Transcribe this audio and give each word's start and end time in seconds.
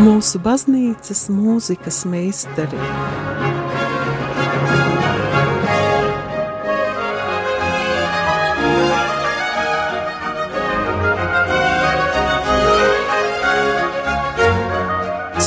mūsu 0.00 0.40
baznīcas 0.40 1.26
mūzikas 1.32 2.04
meistari. 2.08 2.78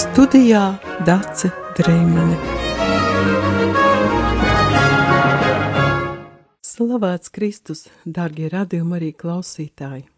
Studijā 0.04 0.63
Dace 1.07 1.49
Dreimane. 1.77 2.38
Slavēts 6.73 7.33
Kristus, 7.33 7.88
dārgie 8.05 8.49
radījumi 8.54 8.99
arī 8.99 9.13
klausītāji! 9.17 10.12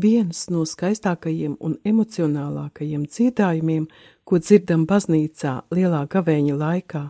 Viens 0.00 0.46
no 0.48 0.62
skaistākajiem 0.64 1.56
un 1.60 1.74
emocionālākajiem 1.84 3.02
dziedājumiem, 3.10 3.88
ko 4.24 4.38
dzirdam 4.38 4.86
baznīcā 4.88 5.54
lielā 5.74 6.04
gavēņa 6.08 6.54
laikā, 6.56 7.02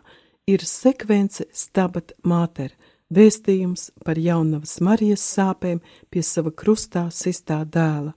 ir 0.50 0.64
sekvence 0.66 1.44
Stabat 1.52 2.16
Mater, 2.24 2.72
vēstījums 3.14 3.90
par 4.04 4.18
jaunavas 4.18 4.78
Marijas 4.82 5.22
sāpēm 5.36 5.82
pie 6.10 6.22
sava 6.26 6.50
krustā 6.50 7.04
sistā 7.14 7.60
dēla. 7.76 8.14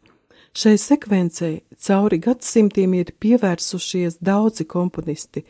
Šai 0.57 0.77
sekvencei 0.77 1.63
cauri 1.81 2.21
gadsimtiem 2.23 2.95
ir 2.97 3.13
pievērsušies 3.19 4.19
daudzi 4.21 4.65
komponisti, 4.69 5.43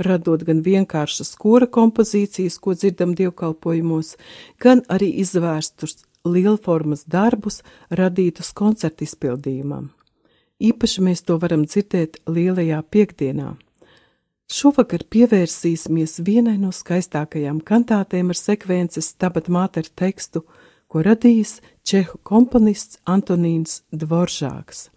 radot 0.00 0.44
gan 0.48 0.60
vienkāršas 0.66 1.32
kora 1.40 1.68
kompozīcijas, 1.68 2.58
ko 2.60 2.74
dzirdam 2.74 3.14
dievkalpojumos, 3.16 4.16
gan 4.60 4.84
arī 4.92 5.12
izvērstus 5.22 6.02
lielformas 6.26 7.04
darbus 7.06 7.62
radītus 7.90 8.52
koncertu 8.56 9.06
izpildījumam. 9.06 9.90
Īpaši 10.62 11.04
mēs 11.04 11.22
to 11.28 11.36
varam 11.40 11.66
dzirdēt 11.68 12.20
lielajā 12.26 12.80
piekdienā. 12.90 13.54
Šovakar 14.46 15.02
pievērsīsimies 15.10 16.20
vienai 16.24 16.54
no 16.60 16.70
skaistākajām 16.72 17.58
kantātēm 17.66 18.30
ar 18.30 18.38
sekvences 18.38 19.10
Stabat 19.12 19.50
Mater 19.50 19.88
tekstu, 19.90 20.44
ko 20.86 21.02
radījis 21.02 21.58
čehu 21.82 22.20
komponists 22.22 23.00
Antonīns 23.04 23.82
Dvoržāks. 23.90 24.88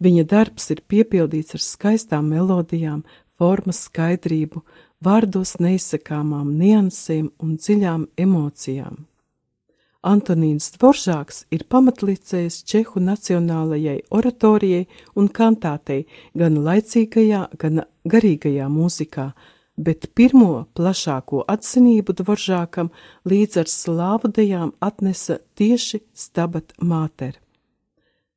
Viņa 0.00 0.24
darbs 0.30 0.70
ir 0.72 0.80
piepildīts 0.88 1.54
ar 1.54 1.62
skaistām 1.62 2.32
melodijām, 2.32 3.04
formas 3.38 3.84
skaidrību, 3.86 4.64
vārdos 5.04 5.58
neizsakāmām 5.60 6.54
niansēm 6.58 7.30
un 7.38 7.58
dziļām 7.60 8.08
emocijām. 8.16 9.04
Antonīns 10.04 10.68
Dvoržāks 10.76 11.44
ir 11.54 11.64
pamatlicējs 11.72 12.60
Čehu 12.68 13.00
nacionālajai 13.00 14.02
oratorijai 14.12 14.84
un 15.16 15.30
kantātei 15.32 16.04
gan 16.36 16.58
laicīgajā, 16.66 17.46
gan 17.56 17.84
garīgajā 18.04 18.68
mūzikā, 18.68 19.30
bet 19.76 20.10
pirmo 20.14 20.66
plašāko 20.76 21.46
atzinību 21.48 22.16
Dvoržākam 22.20 22.92
līdz 23.24 23.62
ar 23.64 23.72
slāvu 23.72 24.28
dejām 24.36 24.74
atnesa 24.84 25.40
tieši 25.56 26.04
Stabat 26.12 26.76
Māter. 26.84 27.40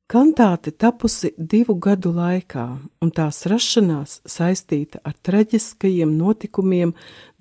Kantāte 0.08 0.72
tapusi 0.72 1.34
divu 1.36 1.74
gadu 1.76 2.14
laikā, 2.16 2.62
un 3.04 3.10
tās 3.12 3.42
rašanās 3.44 4.22
saistīta 4.24 5.02
ar 5.04 5.12
traģiskajiem 5.20 6.16
notikumiem 6.16 6.94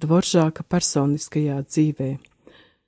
Dvoržāka 0.03 0.67
personiskajā 0.67 1.61
dzīvēm. 1.64 2.17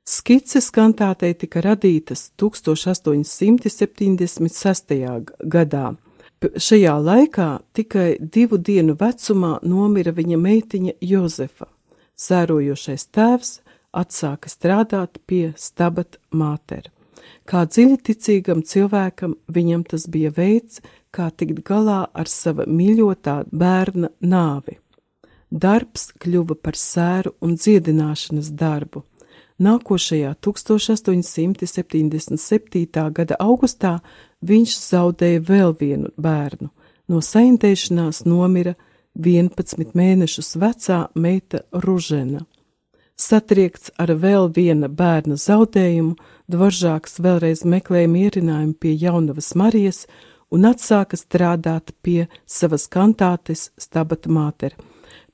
Skices 0.09 0.71
kantātei 0.73 1.35
tika 1.37 1.61
radītas 1.61 2.31
1876. 2.41 4.95
gadā. 5.53 5.93
Šajā 6.41 6.95
laikā 6.97 7.61
tikai 7.77 8.17
divu 8.17 8.57
dienu 8.57 8.97
vecumā 8.97 9.61
nomira 9.61 10.09
viņa 10.17 10.37
meitiņa 10.41 10.97
Jozefa. 11.11 11.69
Sērojošais 12.17 13.05
tēvs 13.13 13.61
atsāka 14.01 14.49
strādāt 14.49 15.21
pie 15.29 15.53
stabat 15.53 16.17
mātera. 16.33 16.89
Kā 17.45 17.69
dziļi 17.69 18.01
ticīgam 18.09 18.65
cilvēkam, 18.65 19.37
viņam 19.45 19.85
tas 19.93 20.09
bija 20.09 20.33
veids, 20.33 20.81
kā 21.13 21.29
tikt 21.29 21.61
galā 21.69 22.09
ar 22.13 22.25
sava 22.25 22.65
mīļotā 22.65 23.45
bērna 23.53 24.09
nāvi. 24.25 24.81
Darbs 25.53 26.17
kļuva 26.17 26.57
par 26.57 26.73
sēru 26.73 27.37
un 27.45 27.53
dziedināšanas 27.61 28.49
darbu. 28.57 29.05
Nākošajā 29.59 30.39
1877. 30.39 33.11
gada 33.11 33.35
augustā 33.43 33.99
viņš 34.39 34.71
zaudēja 34.79 35.43
vēl 35.43 35.75
vienu 35.79 36.09
bērnu. 36.15 36.69
No 37.09 37.17
saindēšanās 37.19 38.25
nomira 38.25 38.75
11 39.19 39.91
mēnešus 39.97 40.55
vecā 40.61 41.07
meita 41.15 41.59
Ružena. 41.73 42.45
Satriekts 43.19 43.91
ar 43.99 44.13
vēl 44.15 44.47
viena 44.55 44.87
bērna 44.87 45.35
zaudējumu, 45.35 46.15
Dvoržāks 46.49 47.19
vēlreiz 47.19 47.65
meklēja 47.67 48.07
mierinājumu 48.07 48.73
pie 48.79 48.93
jaunavas 48.95 49.51
Marijas 49.59 50.07
un 50.49 50.63
atsāka 50.69 51.19
strādāt 51.19 51.91
pie 52.01 52.29
savas 52.47 52.87
kantātes 52.87 53.71
Stabata 53.77 54.31
Māter. 54.31 54.71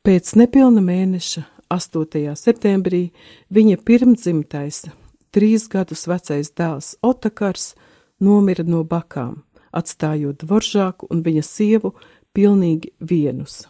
Pēc 0.01 0.33
nepilna 0.35 0.81
mēneša 0.81 1.45
8. 1.69 2.35
septembrī 2.37 3.09
viņa 3.49 3.77
pirmdzimtais, 3.85 4.85
trīs 5.33 5.67
gadus 5.71 6.05
vecais 6.07 6.51
dēls 6.51 6.95
Otakars 7.01 7.73
nomira 8.19 8.63
no 8.63 8.83
bakām, 8.83 9.43
atstājot 9.73 10.43
Dvoržāku 10.43 11.09
un 11.11 11.23
viņa 11.25 11.43
sievu 11.43 11.95
pilnīgi 12.35 12.93
vienus. 12.99 13.65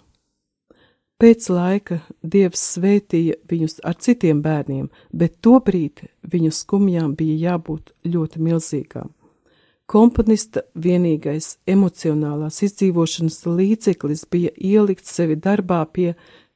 Pēc 1.16 1.48
laika 1.48 2.02
Dievs 2.20 2.60
svētīja 2.76 3.38
viņus 3.48 3.80
ar 3.88 3.96
citiem 4.04 4.42
bērniem, 4.44 4.90
bet 5.16 5.40
tobrīd 5.40 6.04
viņu 6.28 6.52
skumjām 6.52 7.14
bija 7.16 7.54
jābūt 7.54 7.94
ļoti 8.04 8.42
milzīgām. 8.44 9.14
Komponista 9.86 10.66
vienīgais 10.76 11.60
emocionālās 11.70 12.58
izdzīvošanas 12.66 13.44
līdzeklis 13.46 14.26
bija 14.34 14.52
ielikt 14.58 15.06
sevi 15.06 15.38
darbā 15.38 15.84
pie 15.86 16.16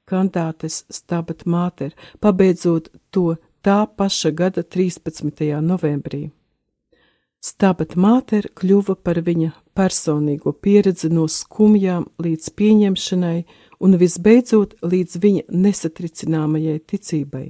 kantātes 0.09 0.83
Stabat 0.89 1.45
Mater, 1.45 1.93
pabeidzot 2.19 2.89
to 3.13 3.37
tā 3.65 3.85
paša 3.87 4.31
gada 4.31 4.63
13. 4.63 5.61
novembrī. 5.61 6.29
Stabat 7.39 7.95
Mater 7.95 8.49
kļuva 8.59 8.97
par 8.99 9.21
viņa 9.23 9.53
personīgo 9.77 10.51
pieredzi 10.51 11.07
no 11.13 11.27
skumjām 11.31 12.09
līdz 12.19 12.49
pieņemšanai 12.59 13.37
un 13.79 13.95
visbeidzot 14.01 14.75
līdz 14.83 15.21
viņa 15.23 15.45
nesatricināmajai 15.47 16.81
ticībai. 16.91 17.45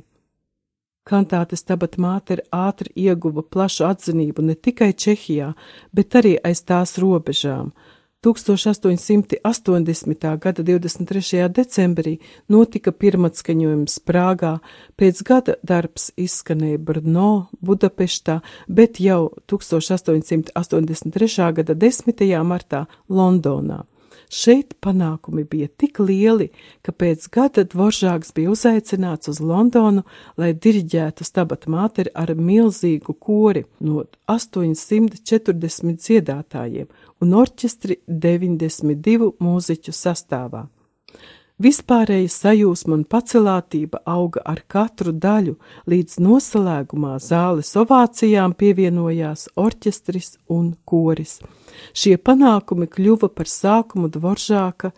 Kantāte 1.09 1.57
Stabat 1.57 1.97
Mater 1.97 2.43
ātri 2.53 2.91
ieguva 3.07 3.41
plašu 3.41 3.87
atzinību 3.87 4.45
ne 4.45 4.53
tikai 4.53 4.91
Čehijā, 4.93 5.55
bet 5.89 6.19
arī 6.21 6.35
aiz 6.43 6.61
tās 6.61 6.99
robežām– 7.01 7.73
1880. 8.21 10.37
gada 10.39 10.63
23. 10.63 11.47
decembrī 11.47 12.17
notika 12.51 12.91
pirmatskaņojums 12.91 13.99
Prāgā, 14.03 14.59
pēc 14.99 15.23
gada 15.23 15.55
darbs 15.63 16.11
izskanēja 16.19 16.77
Brno, 16.83 17.47
Budapeštā, 17.63 18.41
bet 18.67 18.99
jau 18.99 19.31
1883. 19.47 20.51
gada 21.61 21.73
10. 21.73 22.43
martā 22.43 22.91
Londonā. 23.07 23.85
Šeit 24.29 24.75
panākumi 24.83 25.47
bija 25.49 25.65
tik 25.73 25.97
lieli, 26.03 26.51
ka 26.85 26.91
pēc 26.91 27.23
gada 27.33 27.63
Dvoržāks 27.65 28.29
bija 28.35 28.51
uzaicināts 28.53 29.31
uz 29.31 29.39
Londonu, 29.41 30.03
lai 30.37 30.53
diriģētu 30.53 31.25
stabat 31.25 31.65
māteri 31.65 32.13
ar 32.13 32.35
milzīgu 32.37 33.15
kori 33.17 33.65
no 33.79 34.03
840 34.29 35.97
dziedātājiem 35.97 36.87
un 37.23 37.35
orķestri 37.41 37.99
92 38.07 39.33
mūziķu 39.43 39.93
sastāvā. 39.95 40.67
Vispārēja 41.59 42.29
sajūsma 42.31 42.95
un 42.95 43.01
pacelātība 43.03 43.99
auga 44.07 44.39
ar 44.47 44.61
katru 44.71 45.11
daļu, 45.11 45.57
līdz 45.91 46.15
noslēgumā 46.23 47.17
zāles 47.19 47.73
ovācijām 47.81 48.53
pievienojās 48.55 49.49
orķestris 49.59 50.37
un 50.55 50.69
koris. 50.87 51.41
Šie 51.91 52.15
panākumi 52.15 52.87
kļuva 52.87 53.27
par 53.35 53.51
sākumu 53.51 54.07
Dvoržāka, 54.07 54.93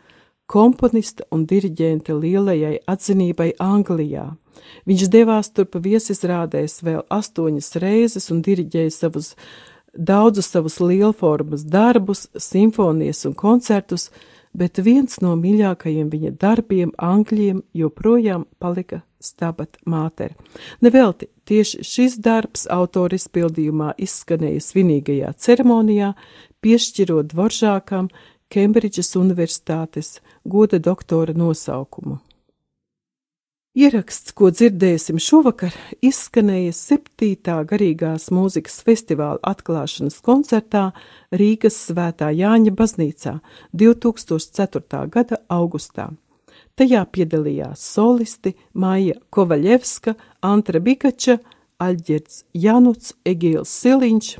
komponista 0.45 1.25
un 1.33 1.47
diriģenta 1.49 2.13
lielajai 2.13 2.75
atzinībai 2.93 3.55
Anglijā. 3.57 4.27
Viņš 4.85 5.07
devās 5.09 5.49
turp 5.49 5.79
viesizrādēs 5.81 6.83
vēl 6.85 7.01
astoņas 7.09 7.73
reizes 7.81 8.29
un 8.29 8.45
diriģēja 8.45 8.93
savus 8.93 9.33
daudzus 9.93 10.51
savus 10.51 10.79
lielformas 10.79 11.63
darbus, 11.63 12.27
simfonijas 12.37 13.25
un 13.25 13.33
koncertus, 13.33 14.09
bet 14.53 14.79
viens 14.79 15.21
no 15.21 15.35
mīļākajiem 15.39 16.09
viņa 16.11 16.31
darbiem, 16.39 16.91
angļiem, 16.97 17.61
joprojām 17.73 18.45
palika 18.59 19.01
Stabat 19.21 19.77
Māter. 19.85 20.33
Nevelti 20.81 21.29
tieši 21.45 21.83
šis 21.85 22.17
darbs 22.17 22.65
autora 22.71 23.15
izpildījumā 23.19 23.93
izskanēja 24.01 24.63
svinīgajā 24.65 25.31
ceremonijā, 25.37 26.13
piešķirot 26.61 27.31
Dvoržākam 27.33 28.09
Kembridžas 28.51 29.15
Universitātes 29.15 30.19
goda 30.43 30.79
doktora 30.79 31.33
nosaukumu. 31.37 32.19
Ieraksts, 33.71 34.33
ko 34.35 34.49
dzirdēsim 34.51 35.15
šovakar, 35.15 35.71
izskanēja 36.03 36.73
7. 36.75 37.53
garīgās 37.69 38.25
mūzikas 38.35 38.81
festivāla 38.83 39.39
atklāšanas 39.47 40.17
koncertā 40.27 40.89
Rīgas 41.31 41.77
Svētā 41.85 42.33
Jāņa 42.35 42.73
baznīcā 42.75 43.37
2004. 43.71 45.05
gada 45.15 45.39
augustā. 45.47 46.09
Tajā 46.75 47.05
piedalījās 47.15 47.87
solisti 47.93 48.57
Maija 48.75 49.15
Kovaļevska, 49.31 50.17
Antra 50.43 50.83
Bikača, 50.83 51.37
Aļģerts 51.79 52.43
Januts, 52.51 53.15
Egīls 53.23 53.71
Siliņš, 53.71 54.33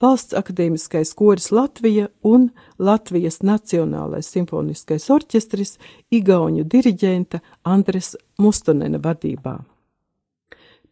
Valsts 0.00 0.32
akadēmiskais 0.32 1.10
koris 1.12 1.50
Latvija 1.52 2.06
un 2.24 2.46
Latvijas 2.80 3.42
Nacionālais 3.44 4.30
simfoniskais 4.32 5.04
orķestris 5.12 5.74
Igauņu 6.16 6.64
diriģenta 6.64 7.42
Andres 7.68 8.14
Mustonena 8.40 8.96
vadībā. 8.96 9.58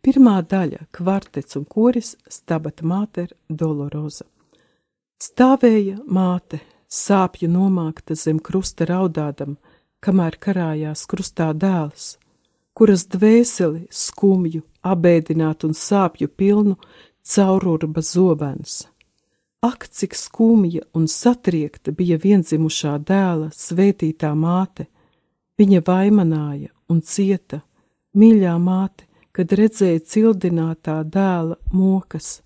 Pirmā 0.04 0.42
daļa- 0.44 0.84
kvartets 0.96 1.56
un 1.56 1.64
koris 1.64 2.16
Stabata 2.28 2.84
Māter 2.84 3.32
Doloroza. 3.48 4.26
Stāvēja 5.18 6.04
māte, 6.04 6.60
sāpju 6.90 7.48
nomākta 7.48 8.14
zem 8.14 8.38
krusta 8.38 8.84
raudādam, 8.84 9.56
kamēr 10.02 10.36
karājās 10.38 11.06
krustā 11.06 11.54
dēls, 11.54 12.18
kuras 12.74 13.06
dvēseli 13.06 13.88
skumju, 13.90 14.62
abēdināt 14.84 15.64
un 15.64 15.72
sāpju 15.72 16.28
pilnu 16.28 16.76
caururba 17.24 18.02
zobens 18.02 18.86
Ak, 19.60 19.88
cik 19.90 20.14
skumja 20.14 20.84
un 20.94 21.08
satriekta 21.10 21.90
bija 21.90 22.14
vienzimušā 22.22 22.92
dēla 23.02 23.48
svētītā 23.50 24.30
māte! 24.38 24.86
Viņa 25.58 25.80
vaimanāja 25.82 26.70
un 26.86 27.00
cieta, 27.02 27.64
mīļā 28.14 28.52
māte, 28.62 29.08
kad 29.34 29.50
redzēja 29.58 30.04
cildinātā 30.06 31.00
dēla 31.02 31.58
mokas 31.74 32.36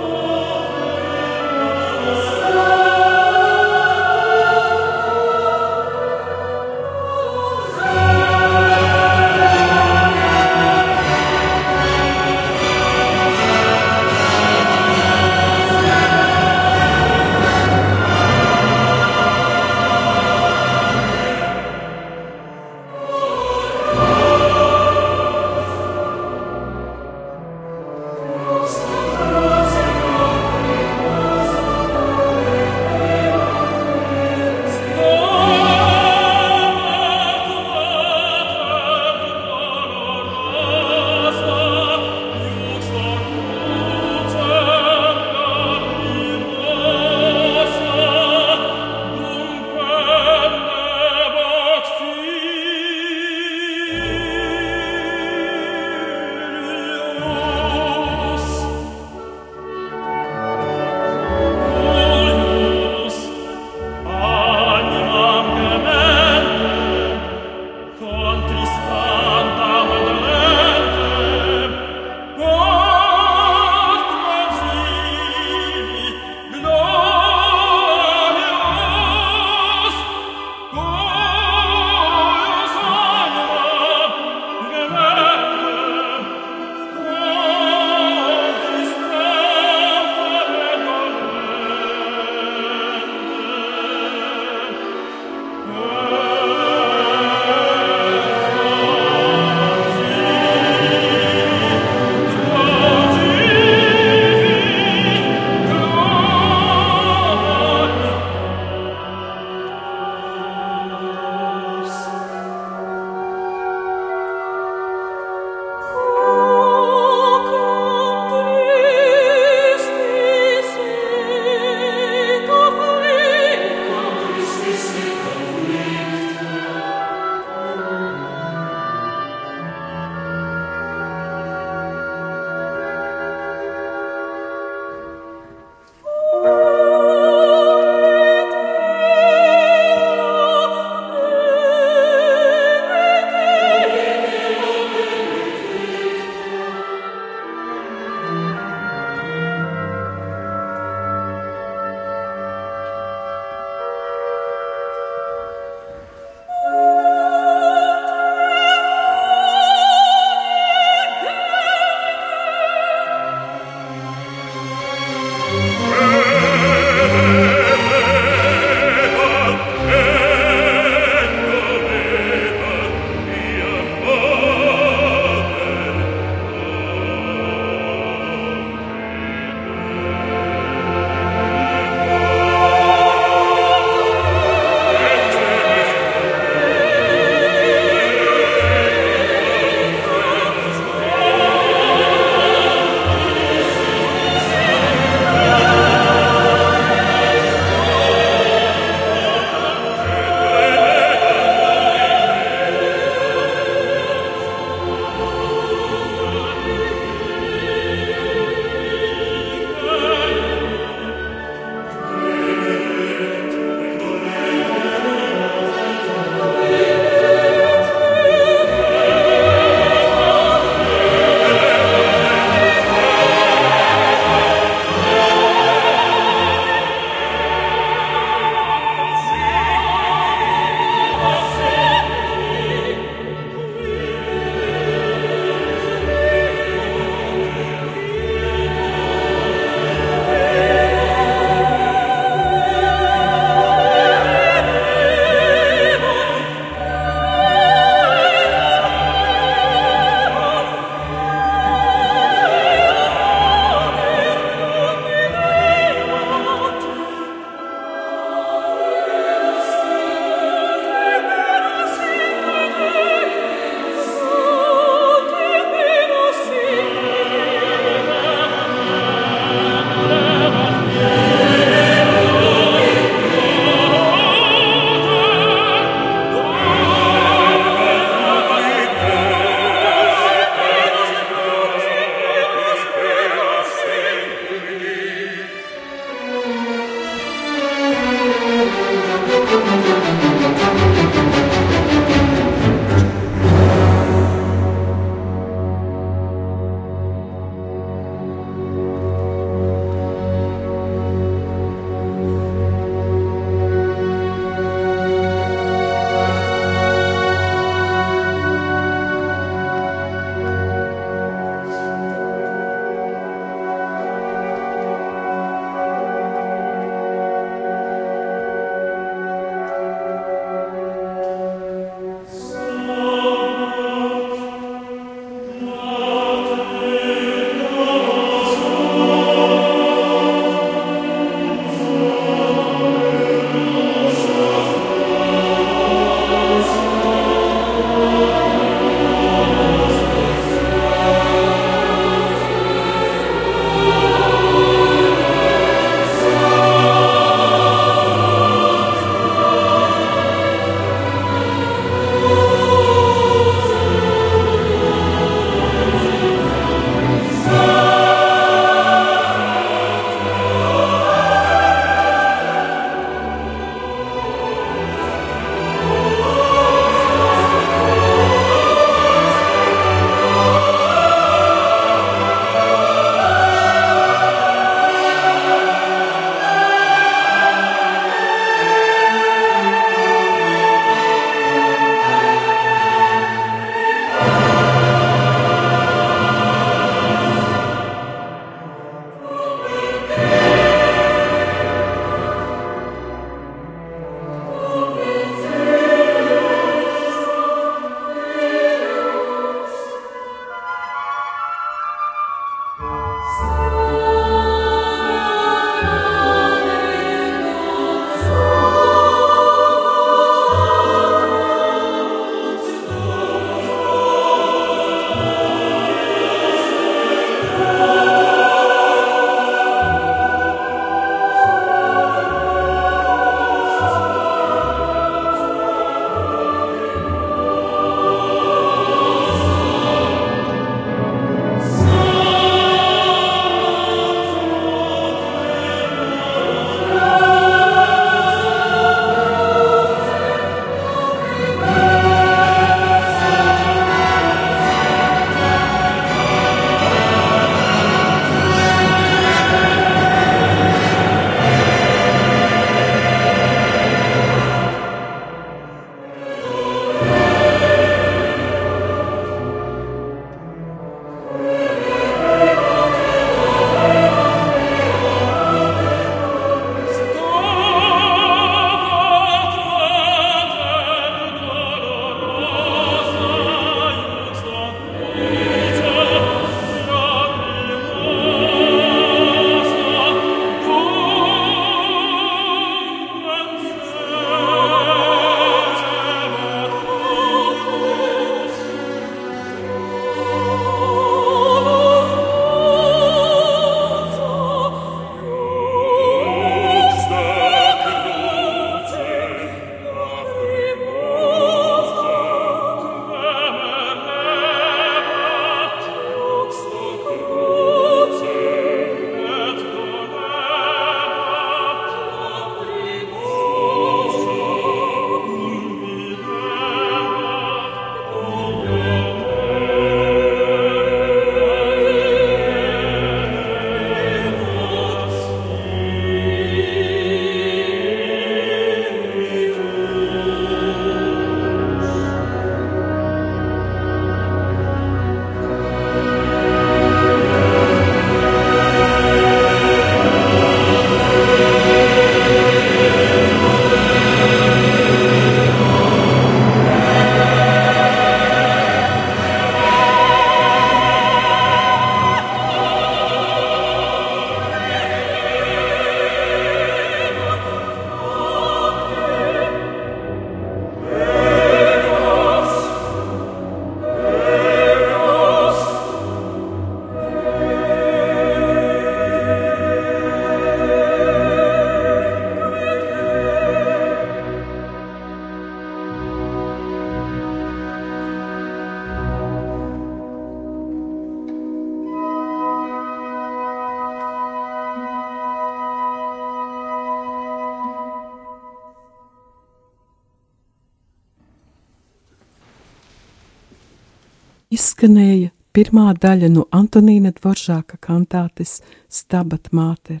Pirmā 595.90 595.98
daļa 595.98 596.28
no 596.30 596.46
Antonīna 596.52 597.10
Dvoržāka 597.10 597.76
kantātes 597.80 598.60
Stabat 598.88 599.50
Māter, 599.52 600.00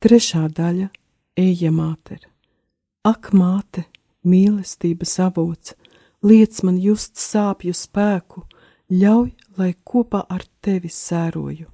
trešā 0.00 0.48
daļa 0.48 0.90
Eja 1.36 1.70
Māter. 1.70 2.20
Ak, 3.04 3.32
māte, 3.32 3.86
mīlestības 4.24 5.18
avots, 5.20 5.74
liec 6.22 6.62
man 6.62 6.76
just 6.78 7.16
sāpju 7.16 7.72
spēku, 7.72 8.44
ļauj, 8.90 9.32
lai 9.56 9.74
kopā 9.84 10.26
ar 10.28 10.42
tevi 10.60 10.88
sēroju. 10.88 11.66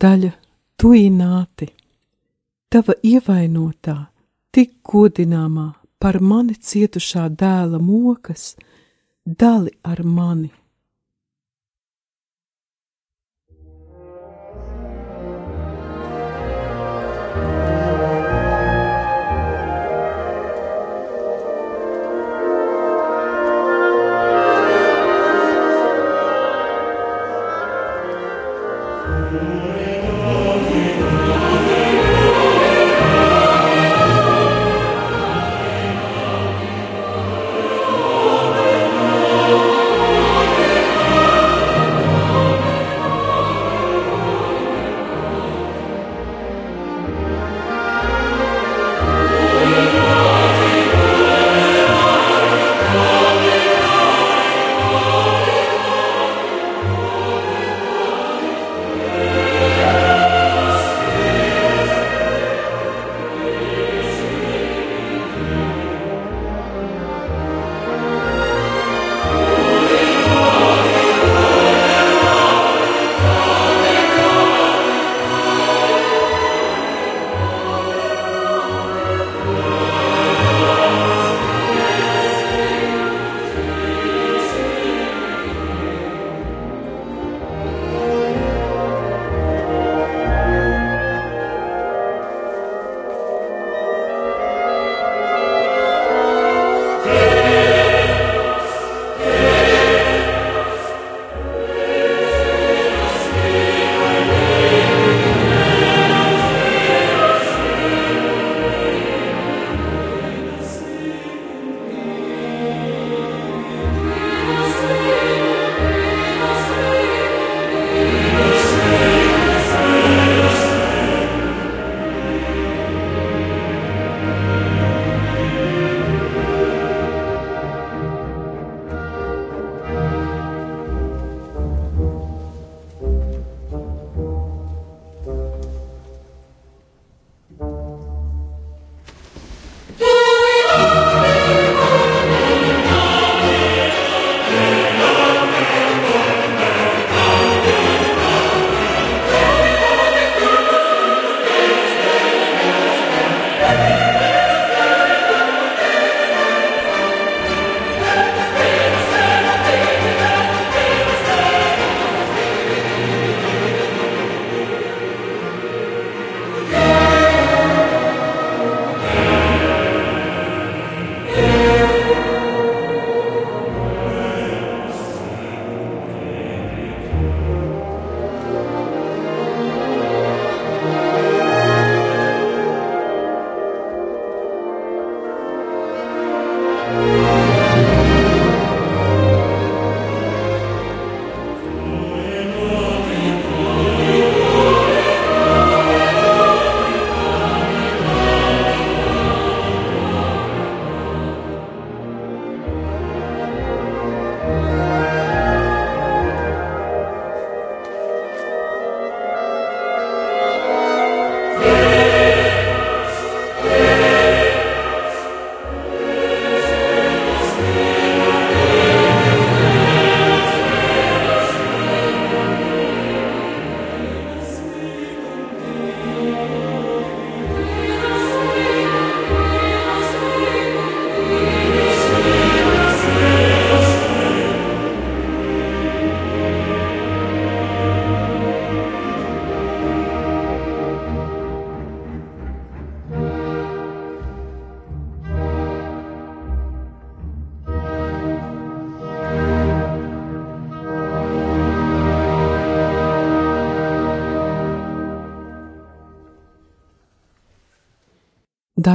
Daļa- 0.00 0.32
tuināti, 0.80 1.68
tava 2.68 2.94
ievainotā, 3.02 3.96
tik 4.52 4.82
godināmā 4.84 5.74
par 5.98 6.20
mani 6.20 6.54
cietušā 6.54 7.28
dēla 7.42 7.80
mokas, 7.80 8.56
dali 9.24 9.70
ar 9.84 10.02
mani. 10.04 10.50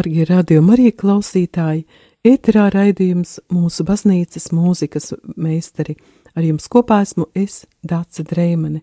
Dargie 0.02 0.24
radījumi 0.26 0.72
arī 0.74 0.92
klausītāji, 0.98 1.84
ēterā 2.26 2.72
raidījums 2.74 3.36
mūsu 3.54 3.84
baznīcas 3.86 4.48
mūzikas 4.50 5.12
meistari. 5.38 5.94
Ar 6.34 6.42
jums 6.42 6.66
kopā 6.74 7.04
esmu 7.06 7.28
es, 7.38 7.68
Dāca 7.86 8.26
Dreimane, 8.26 8.82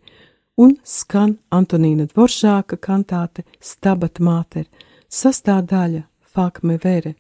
un 0.62 0.76
skan 0.86 1.32
Antonīna 1.50 2.06
Dvoržāka 2.12 2.78
kantāte 2.78 3.42
Stabat 3.58 4.20
Māter, 4.22 4.68
sastāvdaļa 5.10 6.04
Fakme 6.22 6.78
Vere. 6.84 7.16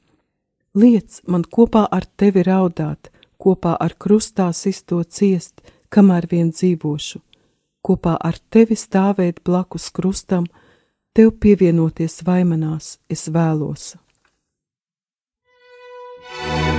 Liec 0.78 1.18
man 1.26 1.42
kopā 1.42 1.88
ar 1.90 2.06
tevi 2.14 2.46
raudāt, 2.46 3.10
kopā 3.34 3.74
ar 3.82 3.98
krustā 3.98 4.52
sisto 4.54 5.00
ciest, 5.02 5.58
kamēr 5.90 6.30
vien 6.30 6.54
dzīvošu, 6.54 7.18
kopā 7.82 8.14
ar 8.14 8.38
tevi 8.54 8.78
stāvēt 8.78 9.42
blakus 9.42 9.90
krustam, 9.90 10.46
tev 11.18 11.32
pievienoties 11.42 12.20
vaimanās, 12.22 12.92
es 13.10 13.26
vēlos. 13.34 13.96
thank 16.30 16.72
you 16.72 16.77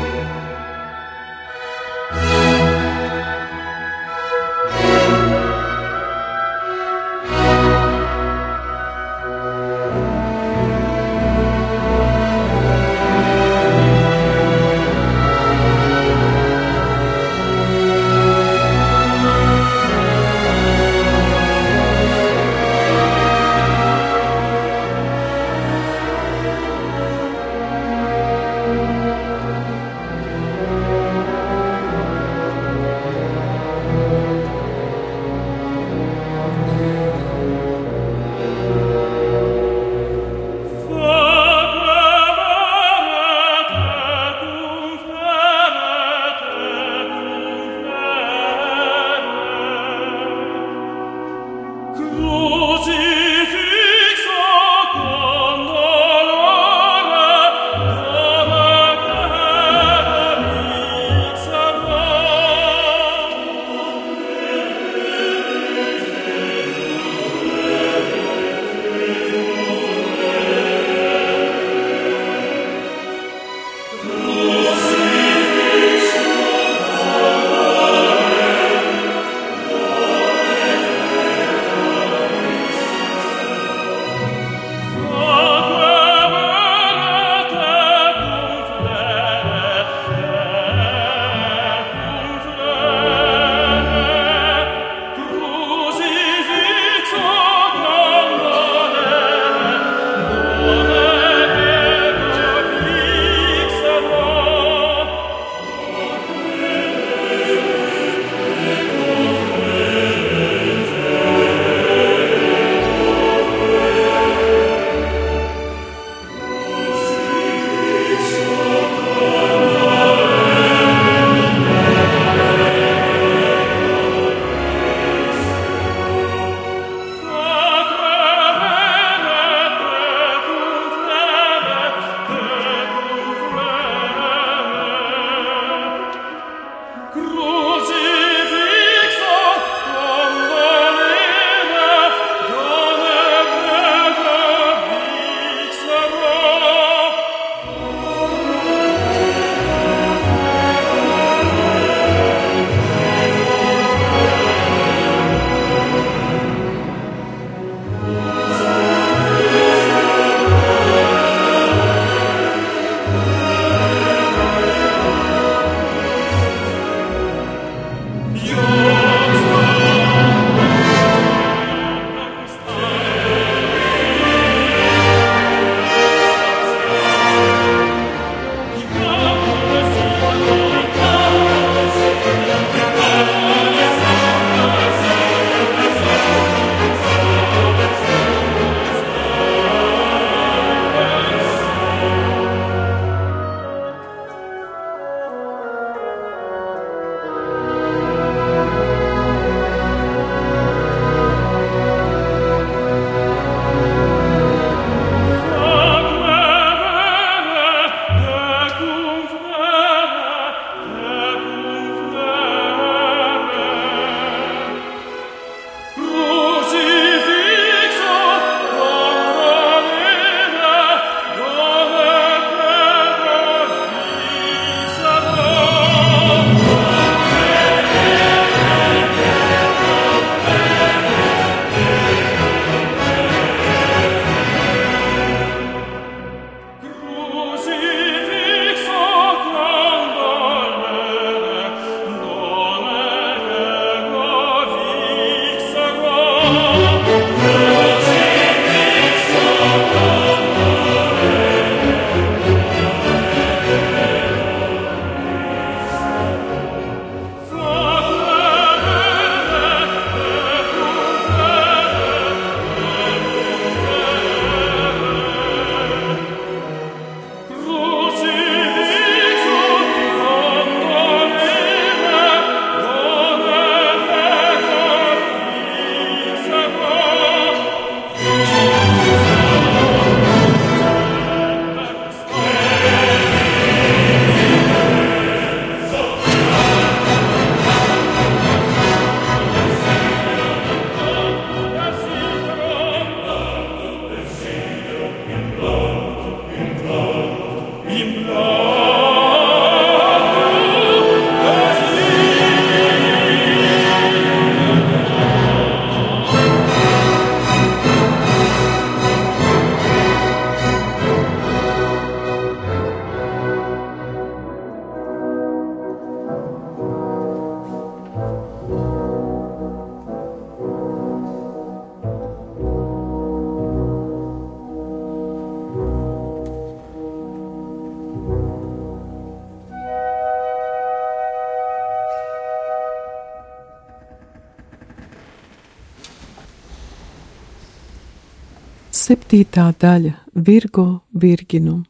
septītā 339.30 339.68
daļa- 339.78 340.12
Virgo 340.48 341.04
Virginum. 341.14 341.86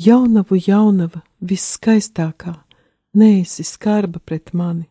Jaunavu 0.00 0.56
jaunava, 0.56 1.20
visskaistākā, 1.44 2.54
neesi 3.14 3.62
skarba 3.62 4.18
pret 4.24 4.54
mani, 4.54 4.88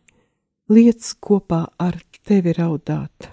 liec 0.70 1.02
kopā 1.20 1.66
ar 1.80 1.98
tevi 2.24 2.52
raudāt. 2.54 3.32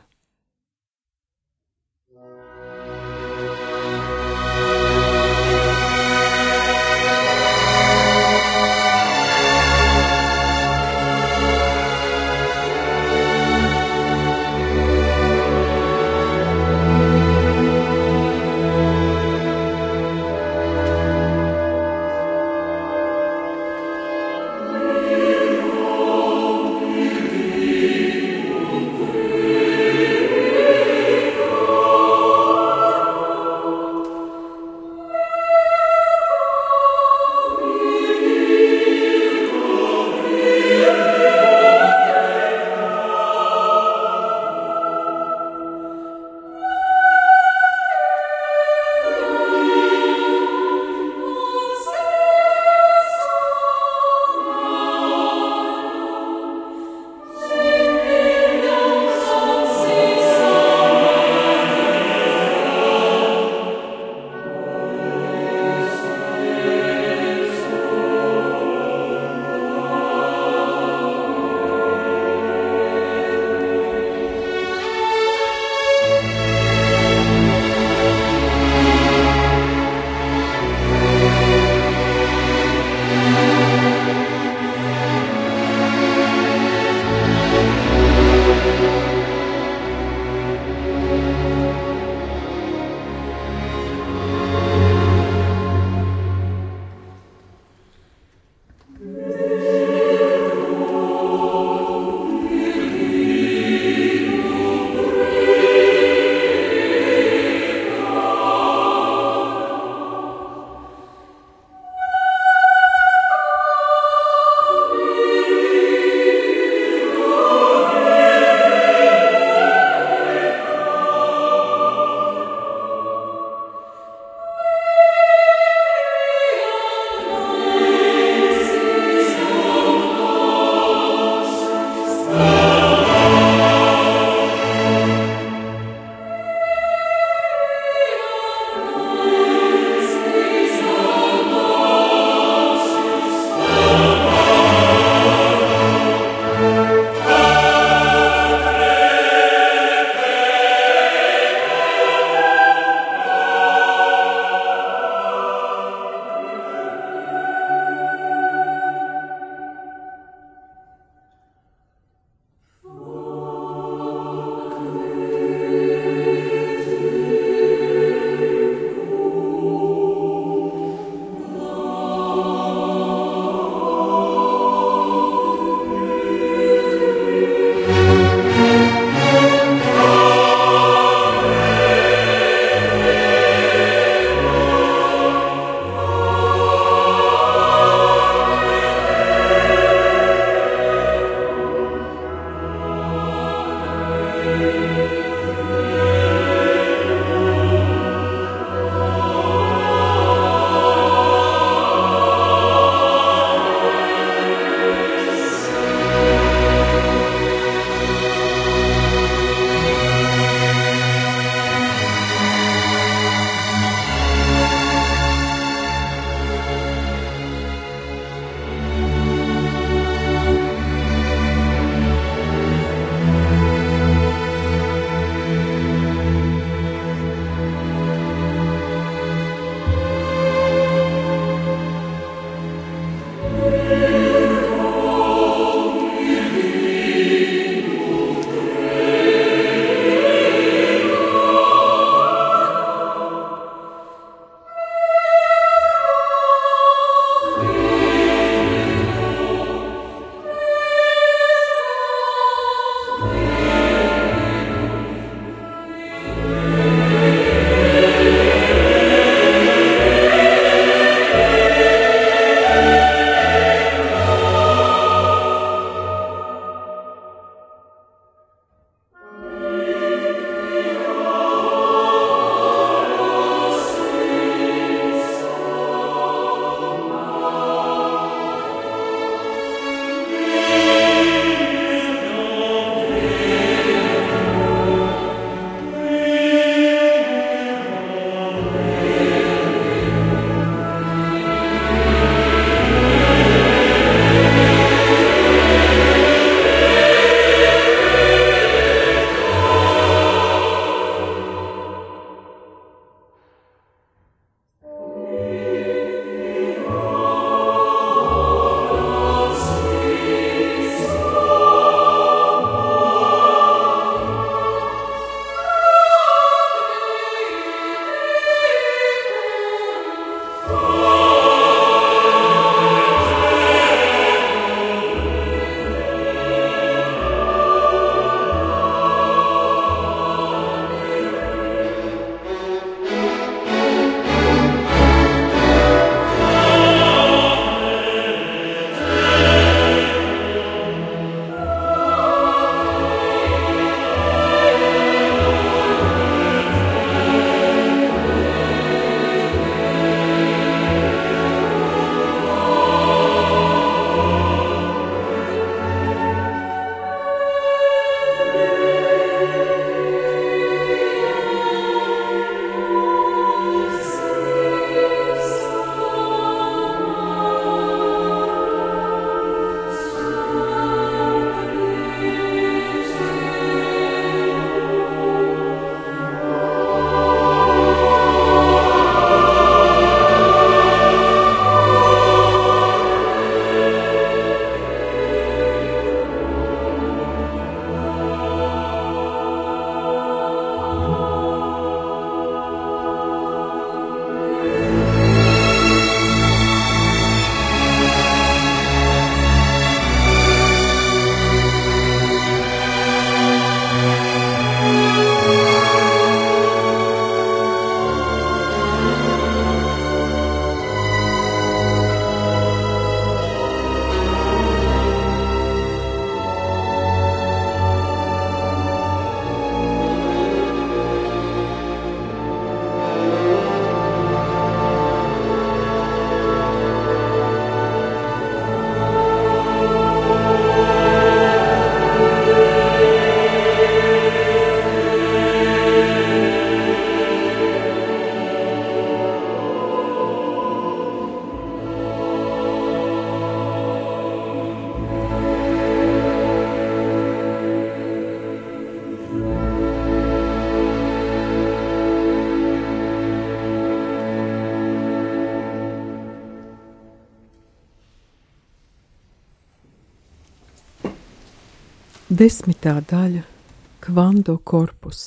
Desmitā 462.39 462.93
daļa- 463.03 463.41
kvando 464.05 464.53
korpus. 464.63 465.25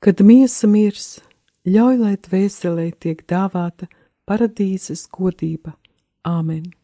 Kad 0.00 0.22
miesa 0.24 0.64
mirs, 0.64 1.20
ļauj, 1.68 1.98
lai 2.00 2.16
dvēselē 2.16 2.86
tiek 2.96 3.20
dāvāta 3.28 3.84
paradīzes 4.24 5.02
godība. 5.12 5.74
Āmen! 6.24 6.79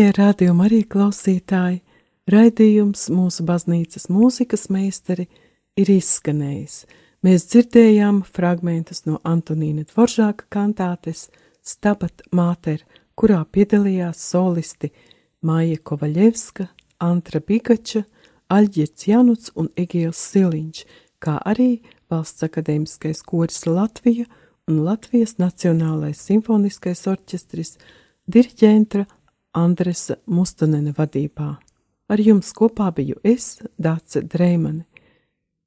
Darbie 0.00 0.16
rādījumi 0.16 0.62
arī 0.64 0.76
klausītāji, 0.88 1.82
raidījums 2.32 3.02
mūsu 3.12 3.44
baznīcas 3.44 4.06
mūzikas 4.08 4.70
meistari 4.72 5.26
ir 5.76 5.90
izskanējis. 5.92 6.76
Mēs 7.20 7.44
dzirdējām 7.50 8.22
fragmentus 8.24 9.04
no 9.04 9.18
Antonīna 9.28 9.84
Dvoržāka 9.90 10.48
kantātes 10.56 11.26
Stabat 11.60 12.24
Mater, 12.32 12.80
kurā 13.12 13.42
piedalījās 13.44 14.24
solisti 14.30 14.88
Māja 15.44 15.76
Kovaļevska, 15.84 16.70
Antra 17.04 17.44
Bigača, 17.44 18.06
Aļģirts 18.48 19.08
Januts 19.12 19.52
un 19.52 19.68
Egīls 19.76 20.24
Siliņš, 20.32 20.84
kā 21.20 21.36
arī 21.44 21.74
Valsts 22.08 22.48
akadēmiskais 22.48 23.20
koris 23.28 23.66
Latvija 23.68 24.24
un 24.64 24.80
Latvijas 24.88 25.36
Nacionālais 25.36 26.24
simfoniskais 26.24 27.04
orķestris 27.04 27.76
diriģentra 28.32 29.04
Andresa 29.52 30.16
Mustonena 30.26 30.92
vadībā. 30.94 31.56
Ar 32.10 32.20
jums 32.22 32.52
kopā 32.54 32.90
biju 32.94 33.18
es, 33.24 33.60
Dāce 33.78 34.22
Dreimane. 34.22 34.84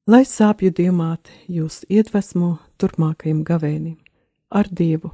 Lai 0.07 0.23
sāpju 0.27 0.71
diamāti 0.75 1.31
jūs 1.47 1.83
iedvesmo 1.87 2.57
turpmākajam 2.79 3.43
gavēnim. 3.47 3.97
Ar 4.51 4.67
Dievu! 4.67 5.13